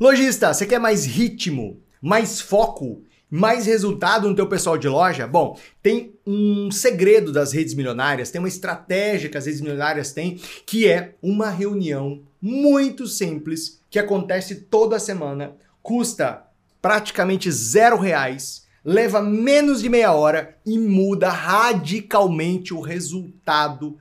[0.00, 5.26] Lojista, você quer mais ritmo, mais foco, mais resultado no teu pessoal de loja?
[5.26, 10.40] Bom, tem um segredo das redes milionárias, tem uma estratégia que as redes milionárias têm,
[10.64, 16.46] que é uma reunião muito simples que acontece toda semana, custa
[16.80, 23.98] praticamente zero reais, leva menos de meia hora e muda radicalmente o resultado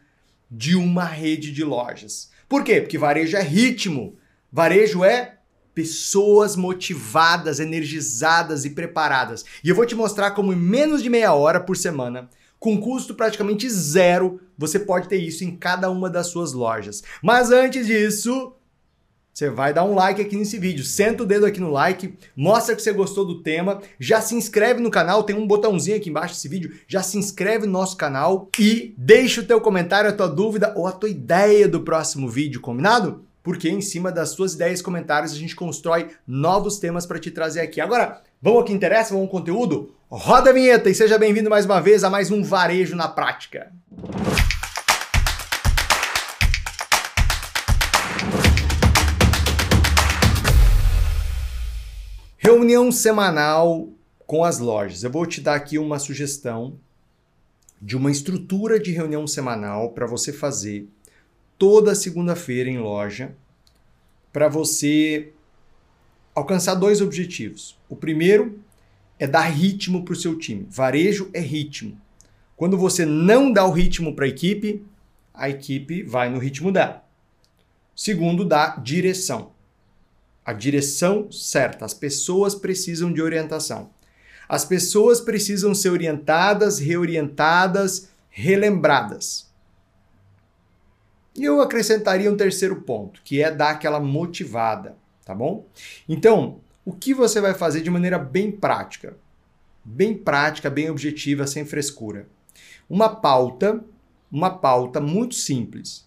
[0.50, 2.32] de uma rede de lojas.
[2.48, 2.80] Por quê?
[2.80, 4.16] Porque varejo é ritmo,
[4.50, 5.39] varejo é
[5.80, 9.46] pessoas motivadas, energizadas e preparadas.
[9.64, 13.16] E eu vou te mostrar como em menos de meia hora por semana, com custo
[13.16, 17.02] praticamente zero, você pode ter isso em cada uma das suas lojas.
[17.24, 18.52] Mas antes disso,
[19.34, 22.76] você vai dar um like aqui nesse vídeo, senta o dedo aqui no like, mostra
[22.76, 26.34] que você gostou do tema, já se inscreve no canal, tem um botãozinho aqui embaixo
[26.34, 30.28] desse vídeo, já se inscreve no nosso canal e deixa o teu comentário, a tua
[30.28, 33.29] dúvida ou a tua ideia do próximo vídeo, combinado?
[33.44, 37.32] Porque em cima das suas ideias e comentários a gente constrói novos temas para te
[37.32, 37.80] trazer aqui.
[37.80, 39.94] Agora, vamos ao que interessa, vamos ao conteúdo?
[40.10, 43.72] Roda a vinheta e seja bem-vindo mais uma vez a mais um Varejo na Prática.
[52.38, 53.90] Reunião semanal
[54.26, 55.04] com as lojas.
[55.04, 56.80] Eu vou te dar aqui uma sugestão
[57.82, 60.88] de uma estrutura de reunião semanal para você fazer
[61.60, 63.36] toda segunda-feira em loja
[64.34, 65.34] para você
[66.34, 67.78] alcançar dois objetivos.
[67.90, 68.60] O primeiro
[69.20, 70.66] é dar ritmo para o seu time.
[70.70, 72.00] Varejo é ritmo.
[72.56, 74.86] Quando você não dá o ritmo para a equipe,
[75.34, 77.04] a equipe vai no ritmo dela.
[77.94, 79.52] Segundo, dá direção.
[80.46, 81.84] A direção certa.
[81.84, 83.90] As pessoas precisam de orientação.
[84.48, 89.49] As pessoas precisam ser orientadas, reorientadas, relembradas.
[91.40, 95.66] E eu acrescentaria um terceiro ponto, que é dar aquela motivada, tá bom?
[96.08, 99.16] Então, o que você vai fazer de maneira bem prática?
[99.82, 102.28] Bem prática, bem objetiva, sem frescura.
[102.90, 103.82] Uma pauta,
[104.30, 106.06] uma pauta muito simples.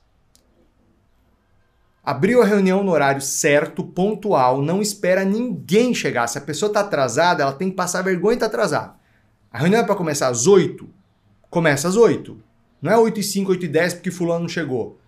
[2.05, 6.27] Abriu a reunião no horário certo, pontual, não espera ninguém chegar.
[6.27, 8.97] Se a pessoa está atrasada, ela tem que passar vergonha e tá atrasada.
[9.51, 10.87] A reunião é para começar às 8?
[11.49, 12.39] Começa às 8.
[12.83, 15.01] Não é 8 e 5, 8 e 10 porque fulano não chegou.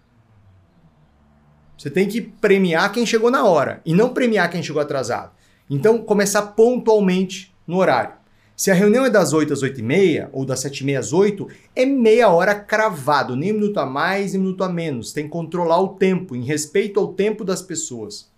[1.77, 5.33] Você tem que premiar quem chegou na hora e não premiar quem chegou atrasado.
[5.69, 8.13] Então, começar pontualmente no horário.
[8.57, 11.01] Se a reunião é das 8 às 8 e meia, ou das 7 e meia
[11.01, 14.69] às 8, é meia hora cravado, nem um minuto a mais, nem um minuto a
[14.69, 15.13] menos.
[15.13, 18.31] Tem que controlar o tempo, em respeito ao tempo das pessoas.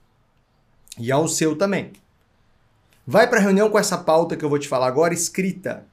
[0.98, 1.92] E ao seu também.
[3.06, 5.86] Vai para a reunião com essa pauta que eu vou te falar agora escrita,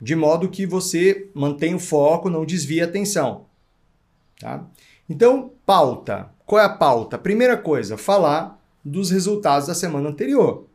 [0.00, 3.46] de modo que você mantenha o foco, não desvie a atenção.
[4.38, 4.64] Tá?
[5.08, 6.30] Então, pauta.
[6.44, 7.18] Qual é a pauta?
[7.18, 10.66] Primeira coisa, falar dos resultados da semana anterior.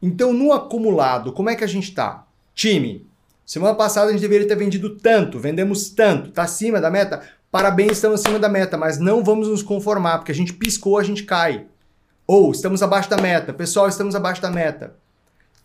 [0.00, 2.26] Então, no acumulado, como é que a gente está?
[2.54, 3.06] Time,
[3.44, 7.22] semana passada a gente deveria ter vendido tanto, vendemos tanto, está acima da meta?
[7.50, 11.02] Parabéns, estamos acima da meta, mas não vamos nos conformar, porque a gente piscou, a
[11.02, 11.66] gente cai.
[12.26, 14.94] Ou estamos abaixo da meta, pessoal, estamos abaixo da meta.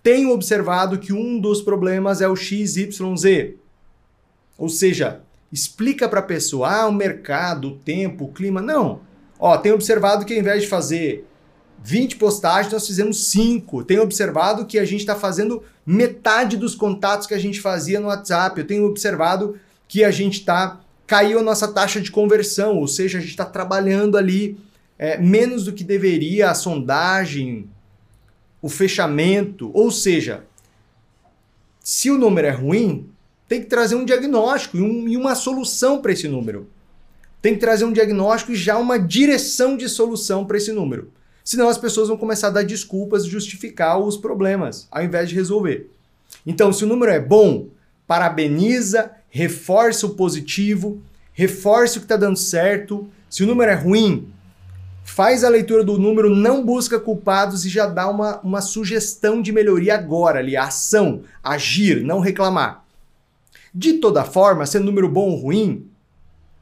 [0.02, 3.56] Tenho observado que um dos problemas é o XYZ.
[4.58, 5.22] Ou seja,
[5.52, 8.62] explica para a pessoa, ah, o mercado, o tempo, o clima.
[8.62, 9.02] Não.
[9.40, 11.26] Ó, tenho observado que ao invés de fazer
[11.84, 13.84] 20 postagens, nós fizemos 5.
[13.84, 18.08] Tenho observado que a gente está fazendo metade dos contatos que a gente fazia no
[18.08, 18.60] WhatsApp.
[18.60, 19.58] Eu tenho observado
[19.88, 20.80] que a gente está.
[21.08, 24.58] caiu a nossa taxa de conversão, ou seja, a gente está trabalhando ali
[24.98, 27.68] é, menos do que deveria, a sondagem,
[28.62, 29.72] o fechamento.
[29.74, 30.44] Ou seja,
[31.80, 33.10] se o número é ruim,
[33.52, 36.70] tem que trazer um diagnóstico e, um, e uma solução para esse número.
[37.42, 41.12] Tem que trazer um diagnóstico e já uma direção de solução para esse número.
[41.44, 45.36] Senão as pessoas vão começar a dar desculpas e justificar os problemas, ao invés de
[45.36, 45.92] resolver.
[46.48, 47.68] Então, se o número é bom,
[48.08, 51.02] parabeniza, reforça o positivo,
[51.34, 53.10] reforça o que está dando certo.
[53.30, 54.30] Se o número é ruim,
[55.04, 59.52] faz a leitura do número, não busca culpados e já dá uma, uma sugestão de
[59.52, 62.82] melhoria agora ali, ação, agir, não reclamar.
[63.74, 65.88] De toda forma, sendo número bom ou ruim,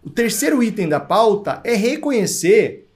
[0.04, 2.88] o terceiro item da pauta é reconhecer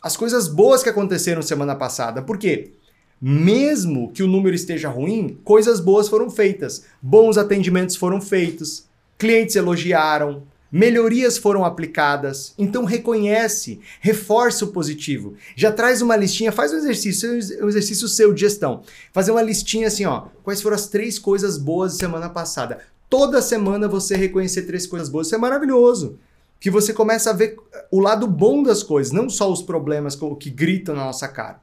[0.00, 2.22] as coisas boas que aconteceram semana passada.
[2.22, 2.72] Por quê?
[3.20, 6.84] Mesmo que o número esteja ruim, coisas boas foram feitas.
[7.02, 8.84] Bons atendimentos foram feitos,
[9.18, 12.54] clientes elogiaram, melhorias foram aplicadas.
[12.56, 15.34] Então reconhece, reforça o positivo.
[15.56, 17.28] Já traz uma listinha, faz um exercício,
[17.64, 18.82] um exercício seu de gestão.
[19.12, 22.78] Fazer uma listinha assim, ó, quais foram as três coisas boas de semana passada.
[23.08, 26.18] Toda semana você reconhecer três coisas boas, isso é maravilhoso.
[26.60, 27.56] que você começa a ver
[27.88, 31.60] o lado bom das coisas, não só os problemas que gritam na nossa cara.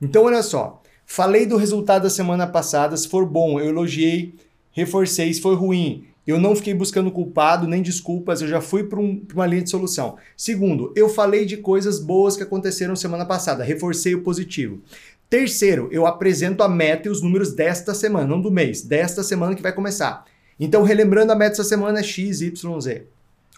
[0.00, 0.80] Então, olha só.
[1.04, 2.96] Falei do resultado da semana passada.
[2.96, 4.34] Se for bom, eu elogiei,
[4.70, 5.34] reforcei.
[5.34, 9.24] Se for ruim, eu não fiquei buscando culpado nem desculpas, eu já fui para um,
[9.34, 10.18] uma linha de solução.
[10.36, 14.82] Segundo, eu falei de coisas boas que aconteceram semana passada, reforcei o positivo.
[15.30, 19.54] Terceiro, eu apresento a meta e os números desta semana, não do mês, desta semana
[19.54, 20.26] que vai começar.
[20.58, 23.06] Então, relembrando a meta dessa semana é X, Y, Z.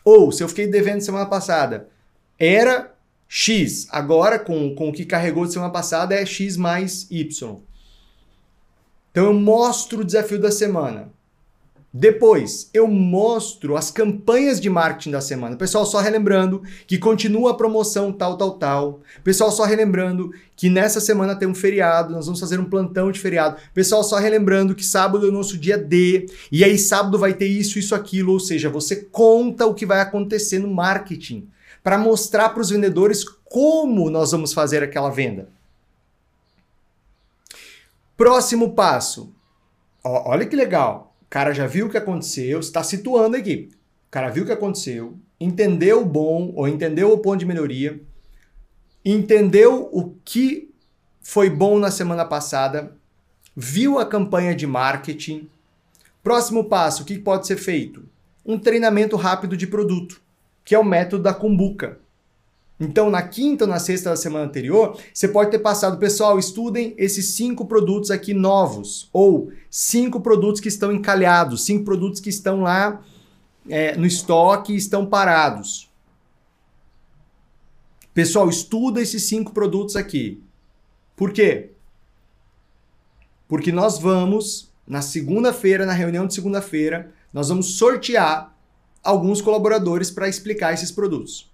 [0.05, 1.89] Ou, se eu fiquei devendo semana passada,
[2.39, 2.95] era
[3.29, 3.87] X.
[3.91, 7.57] Agora, com, com o que carregou de semana passada, é X mais Y.
[9.11, 11.11] Então, eu mostro o desafio da semana.
[11.93, 15.57] Depois, eu mostro as campanhas de marketing da semana.
[15.57, 19.01] Pessoal, só relembrando que continua a promoção tal, tal, tal.
[19.25, 23.19] Pessoal, só relembrando que nessa semana tem um feriado, nós vamos fazer um plantão de
[23.19, 23.57] feriado.
[23.75, 27.49] Pessoal, só relembrando que sábado é o nosso dia D, e aí sábado vai ter
[27.49, 28.35] isso, isso, aquilo.
[28.35, 31.49] Ou seja, você conta o que vai acontecer no marketing
[31.83, 35.49] para mostrar para os vendedores como nós vamos fazer aquela venda.
[38.17, 39.35] Próximo passo.
[40.05, 43.71] Olha que legal cara já viu o que aconteceu, está situando aqui.
[44.09, 48.01] O cara viu o que aconteceu, entendeu o bom ou entendeu o ponto de melhoria,
[49.05, 50.69] entendeu o que
[51.23, 52.97] foi bom na semana passada,
[53.57, 55.49] viu a campanha de marketing.
[56.23, 58.05] Próximo passo, o que pode ser feito?
[58.45, 60.21] Um treinamento rápido de produto,
[60.65, 62.01] que é o método da Kumbuka.
[62.81, 66.95] Então, na quinta ou na sexta da semana anterior, você pode ter passado, pessoal, estudem
[66.97, 72.63] esses cinco produtos aqui novos, ou cinco produtos que estão encalhados, cinco produtos que estão
[72.63, 73.03] lá
[73.69, 75.91] é, no estoque e estão parados.
[78.15, 80.43] Pessoal, estuda esses cinco produtos aqui.
[81.15, 81.73] Por quê?
[83.47, 88.57] Porque nós vamos, na segunda-feira, na reunião de segunda-feira, nós vamos sortear
[89.03, 91.50] alguns colaboradores para explicar esses produtos.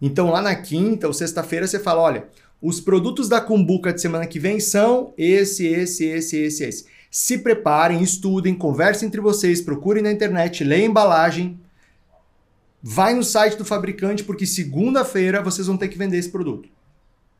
[0.00, 2.28] Então lá na quinta ou sexta-feira você fala, olha,
[2.60, 6.86] os produtos da Cumbuca de semana que vem são esse, esse, esse, esse, esse.
[7.10, 11.58] Se preparem, estudem, conversem entre vocês, procurem na internet, leiam a embalagem,
[12.82, 16.68] vai no site do fabricante porque segunda-feira vocês vão ter que vender esse produto.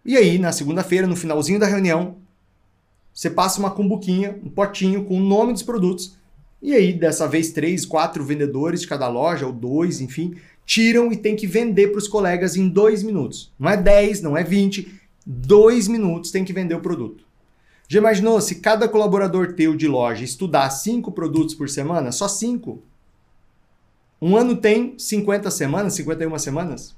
[0.04, 2.16] E aí, na segunda-feira, no finalzinho da reunião,
[3.12, 6.16] você passa uma cumbuquinha, um potinho com o nome dos produtos.
[6.62, 10.36] E aí, dessa vez, três, quatro vendedores de cada loja, ou dois, enfim,
[10.70, 13.52] tiram e tem que vender para os colegas em dois minutos.
[13.58, 17.24] Não é 10, não é 20, dois minutos tem que vender o produto.
[17.88, 22.12] Já imaginou se cada colaborador teu de loja estudar cinco produtos por semana?
[22.12, 22.80] Só cinco.
[24.22, 26.94] Um ano tem 50 semanas, 51 semanas?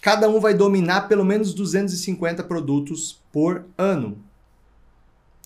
[0.00, 4.18] Cada um vai dominar pelo menos 250 produtos por ano.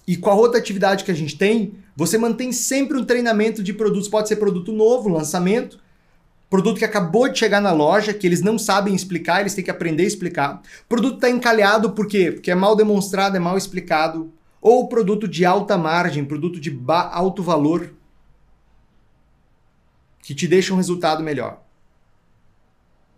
[0.09, 4.09] E com a rotatividade que a gente tem, você mantém sempre um treinamento de produtos.
[4.09, 5.79] Pode ser produto novo, lançamento,
[6.49, 9.71] produto que acabou de chegar na loja, que eles não sabem explicar, eles têm que
[9.71, 10.63] aprender a explicar.
[10.89, 12.33] Produto está encalhado por quê?
[12.33, 14.33] Porque é mal demonstrado, é mal explicado.
[14.63, 17.93] Ou produto de alta margem, produto de alto valor,
[20.23, 21.61] que te deixa um resultado melhor.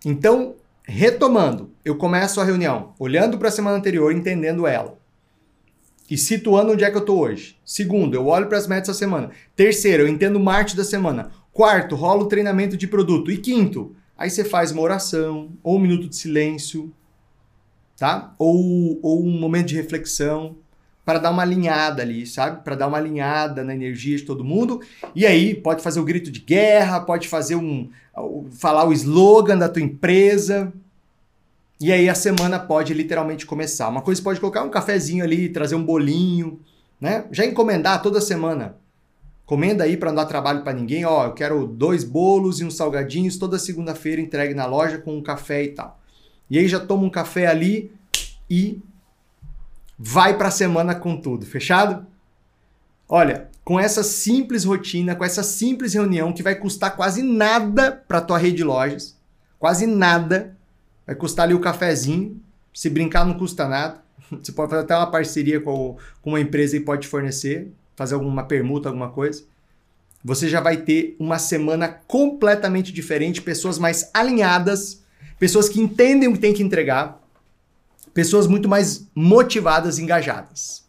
[0.05, 5.00] Então, retomando, eu começo a reunião olhando para a semana anterior, entendendo ela
[6.11, 7.57] e situando onde é que eu estou hoje.
[7.65, 9.31] Segundo, eu olho para as metas da semana.
[9.55, 11.31] Terceiro, eu entendo o marketing da semana.
[11.53, 13.31] Quarto, rola o treinamento de produto.
[13.31, 16.93] E quinto, aí você faz uma oração, ou um minuto de silêncio,
[17.97, 18.35] tá?
[18.37, 20.57] Ou, ou um momento de reflexão
[21.05, 22.63] para dar uma alinhada ali, sabe?
[22.65, 24.81] Para dar uma alinhada na energia de todo mundo.
[25.15, 27.89] E aí pode fazer o grito de guerra, pode fazer um
[28.59, 30.73] falar o slogan da tua empresa,
[31.81, 33.89] e aí a semana pode literalmente começar.
[33.89, 36.61] Uma coisa pode colocar um cafezinho ali, trazer um bolinho,
[37.01, 37.25] né?
[37.33, 38.77] Já encomendar toda semana.
[39.47, 41.07] Comenda aí para não dar trabalho para ninguém.
[41.07, 45.23] Ó, eu quero dois bolos e uns salgadinhos toda segunda-feira entregue na loja com um
[45.23, 45.99] café e tal.
[46.51, 47.91] E aí já toma um café ali
[48.49, 48.81] e
[49.99, 51.47] vai para a semana com tudo.
[51.47, 52.07] Fechado?
[53.09, 58.21] Olha, com essa simples rotina, com essa simples reunião que vai custar quase nada para
[58.21, 59.17] tua rede de lojas,
[59.59, 60.57] quase nada,
[61.07, 62.41] Vai custar ali o cafezinho.
[62.73, 64.03] Se brincar, não custa nada.
[64.31, 68.45] Você pode fazer até uma parceria com, com uma empresa e pode fornecer, fazer alguma
[68.45, 69.45] permuta, alguma coisa.
[70.25, 75.03] Você já vai ter uma semana completamente diferente, pessoas mais alinhadas,
[75.39, 77.19] pessoas que entendem o que tem que entregar,
[78.13, 80.85] pessoas muito mais motivadas e engajadas.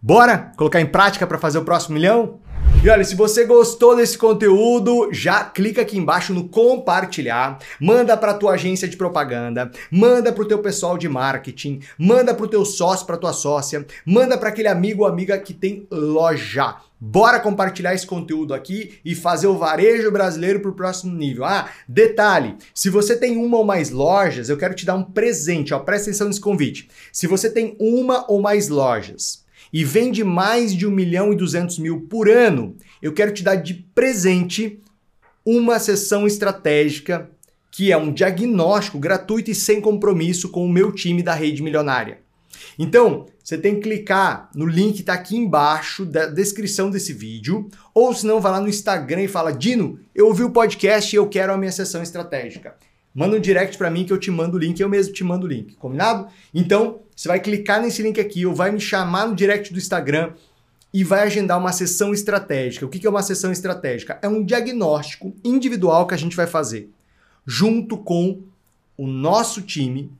[0.00, 2.38] Bora colocar em prática para fazer o próximo milhão?
[2.82, 8.32] E olha, se você gostou desse conteúdo, já clica aqui embaixo no compartilhar, manda para
[8.32, 12.64] tua agência de propaganda, manda para o teu pessoal de marketing, manda para o teu
[12.64, 16.76] sócio, para tua sócia, manda para aquele amigo ou amiga que tem loja.
[16.98, 21.44] Bora compartilhar esse conteúdo aqui e fazer o varejo brasileiro para o próximo nível.
[21.44, 25.74] Ah, detalhe: se você tem uma ou mais lojas, eu quero te dar um presente.
[25.74, 26.88] Ó, presta atenção nesse convite.
[27.12, 31.78] Se você tem uma ou mais lojas e vende mais de 1 milhão e 200
[31.78, 34.80] mil por ano, eu quero te dar de presente
[35.44, 37.30] uma sessão estratégica
[37.70, 42.18] que é um diagnóstico gratuito e sem compromisso com o meu time da Rede Milionária.
[42.78, 47.68] Então, você tem que clicar no link que está aqui embaixo da descrição desse vídeo,
[47.94, 51.18] ou se não, vai lá no Instagram e fala: Dino, eu ouvi o podcast e
[51.18, 52.74] eu quero a minha sessão estratégica.
[53.14, 55.46] Manda um direct para mim que eu te mando o link, eu mesmo te mando
[55.46, 56.28] o link, combinado?
[56.54, 60.32] Então, você vai clicar nesse link aqui, ou vai me chamar no direct do Instagram
[60.90, 62.86] e vai agendar uma sessão estratégica.
[62.86, 64.18] O que é uma sessão estratégica?
[64.22, 66.88] É um diagnóstico individual que a gente vai fazer
[67.46, 68.40] junto com
[68.96, 70.10] o nosso time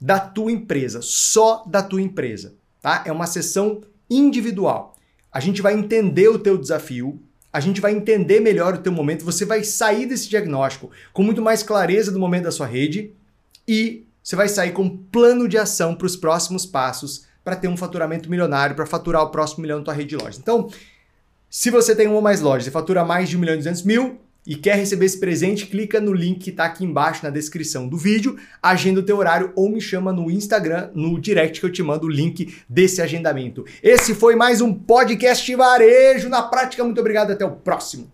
[0.00, 3.02] da tua empresa, só da tua empresa, tá?
[3.04, 4.94] É uma sessão individual.
[5.32, 7.20] A gente vai entender o teu desafio,
[7.52, 11.42] a gente vai entender melhor o teu momento, você vai sair desse diagnóstico com muito
[11.42, 13.12] mais clareza do momento da sua rede
[13.66, 17.68] e você vai sair com um plano de ação para os próximos passos para ter
[17.68, 20.38] um faturamento milionário, para faturar o próximo milhão na tua rede de lojas.
[20.38, 20.70] Então,
[21.50, 23.82] se você tem uma ou mais lojas e fatura mais de 1 milhão e 200
[23.82, 27.86] mil e quer receber esse presente, clica no link que está aqui embaixo na descrição
[27.86, 31.72] do vídeo, agenda o teu horário ou me chama no Instagram, no direct que eu
[31.72, 33.62] te mando o link desse agendamento.
[33.82, 36.82] Esse foi mais um podcast Varejo na Prática.
[36.82, 38.10] Muito obrigado, até o próximo.